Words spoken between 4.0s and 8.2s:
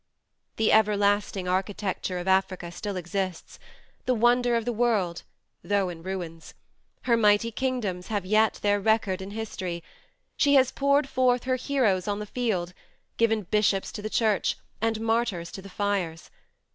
the wonder of the world, though in ruins: her mighty kingdoms